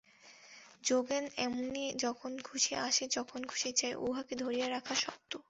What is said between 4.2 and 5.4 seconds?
ধরিয়া রাখা শক্ত।